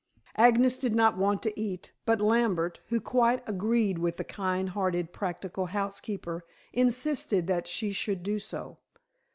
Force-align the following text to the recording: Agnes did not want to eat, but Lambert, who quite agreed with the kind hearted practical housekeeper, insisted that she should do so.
Agnes 0.35 0.77
did 0.77 0.95
not 0.95 1.15
want 1.15 1.43
to 1.43 1.53
eat, 1.59 1.91
but 2.07 2.19
Lambert, 2.19 2.79
who 2.87 2.99
quite 2.99 3.47
agreed 3.47 3.99
with 3.99 4.17
the 4.17 4.23
kind 4.23 4.69
hearted 4.71 5.13
practical 5.13 5.67
housekeeper, 5.67 6.43
insisted 6.73 7.45
that 7.45 7.67
she 7.67 7.91
should 7.91 8.23
do 8.23 8.39
so. 8.39 8.79